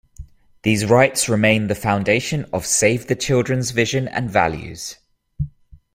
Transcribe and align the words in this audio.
These 0.63 0.87
rights 0.87 1.29
remain 1.29 1.67
the 1.67 1.75
foundation 1.75 2.45
of 2.51 2.65
Save 2.65 3.05
the 3.05 3.15
Children's 3.15 3.69
vision 3.69 4.07
and 4.07 4.31
values. 4.31 4.97